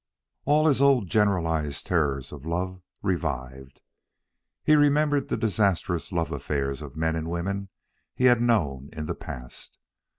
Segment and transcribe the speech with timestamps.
[0.45, 3.81] All his old generalized terrors of love revived.
[4.63, 7.69] He remembered the disastrous love affairs of men and women
[8.15, 9.77] he had known in the past.